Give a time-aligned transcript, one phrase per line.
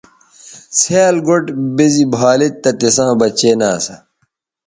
[0.77, 3.95] څھیال گوٹھ بے زی بھا لید تہ تِساں بچے نہ اسا۔